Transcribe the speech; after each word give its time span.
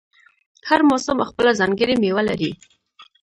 هر 0.69 0.79
موسم 0.89 1.17
خپله 1.29 1.51
ځانګړې 1.59 1.95
میوه 2.03 2.23
لري. 2.29 2.51